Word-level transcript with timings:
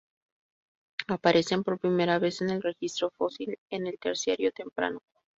Aparecen 1.09 1.63
por 1.63 1.77
primera 1.77 2.17
vez 2.17 2.41
en 2.41 2.49
el 2.49 2.63
registro 2.63 3.11
fósil 3.11 3.59
en 3.69 3.85
el 3.85 3.99
Terciario 3.99 4.51
temprano. 4.51 5.03